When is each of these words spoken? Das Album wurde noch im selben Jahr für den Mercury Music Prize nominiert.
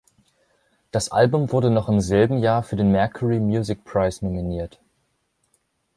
Das 0.89 1.09
Album 1.11 1.51
wurde 1.51 1.69
noch 1.69 1.87
im 1.87 2.01
selben 2.01 2.39
Jahr 2.39 2.63
für 2.63 2.75
den 2.75 2.91
Mercury 2.91 3.39
Music 3.39 3.83
Prize 3.83 4.25
nominiert. 4.25 4.81